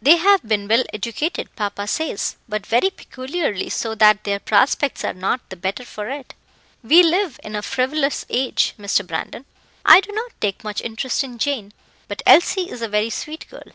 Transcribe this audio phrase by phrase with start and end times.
[0.00, 5.12] "They have been well educated, papa says, but very peculiarly, so that their prospects are
[5.12, 6.32] not the better for it.
[6.84, 9.04] We live in a frivolous age, Mr.
[9.04, 9.46] Brandon.
[9.84, 11.72] I do not take much interest in Jane,
[12.06, 13.72] but Elsie is a very sweet girl."